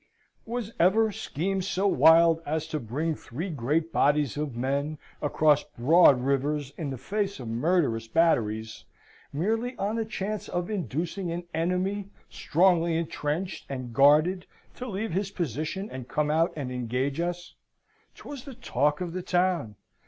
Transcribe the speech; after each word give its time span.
Was 0.47 0.73
ever 0.79 1.11
scheme 1.11 1.61
so 1.61 1.85
wild 1.85 2.41
as 2.43 2.65
to 2.69 2.79
bring 2.79 3.13
three 3.13 3.51
great 3.51 3.91
bodies 3.91 4.35
of 4.35 4.55
men, 4.57 4.97
across 5.21 5.61
broad 5.63 6.21
rivers, 6.23 6.73
in 6.75 6.89
the 6.89 6.97
face 6.97 7.39
of 7.39 7.47
murderous 7.47 8.07
batteries, 8.07 8.85
merely 9.31 9.77
on 9.77 9.97
the 9.97 10.03
chance 10.05 10.49
of 10.49 10.71
inducing 10.71 11.31
an 11.31 11.43
enemy, 11.53 12.09
strongly 12.31 12.97
entrenched 12.97 13.67
and 13.69 13.93
guarded, 13.93 14.47
to 14.73 14.87
leave 14.87 15.11
his 15.13 15.29
position 15.29 15.87
and 15.91 16.07
come 16.07 16.31
out 16.31 16.51
and 16.55 16.71
engage 16.71 17.19
us? 17.19 17.53
'Twas 18.15 18.43
the 18.45 18.55
talk 18.55 19.01
of 19.01 19.13
the 19.13 19.21
town. 19.21 19.75